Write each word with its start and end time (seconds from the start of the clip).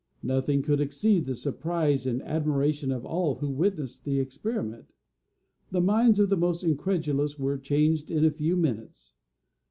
Nothing 0.23 0.63
could 0.63 0.81
exceed 0.81 1.27
the 1.27 1.35
surprise 1.35 2.07
and 2.07 2.23
admiration 2.23 2.91
of 2.91 3.05
all 3.05 3.35
who 3.35 3.51
witnessed 3.51 4.03
the 4.03 4.19
experiment. 4.19 4.93
The 5.69 5.79
minds 5.79 6.19
of 6.19 6.29
the 6.29 6.37
most 6.37 6.63
incredulous 6.63 7.37
were, 7.37 7.59
changed 7.59 8.09
in 8.09 8.25
a 8.25 8.31
few 8.31 8.57
minutes. 8.57 9.13